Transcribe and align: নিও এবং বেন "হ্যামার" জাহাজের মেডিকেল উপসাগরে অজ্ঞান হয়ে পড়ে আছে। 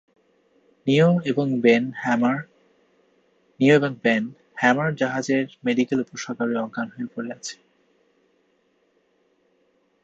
নিও 0.87 1.09
এবং 1.25 1.47
বেন 1.63 1.83
"হ্যামার" 4.57 4.89
জাহাজের 4.99 5.45
মেডিকেল 5.65 5.99
উপসাগরে 6.05 6.55
অজ্ঞান 6.57 6.87
হয়ে 6.93 7.07
পড়ে 7.13 7.29
আছে। 7.37 7.55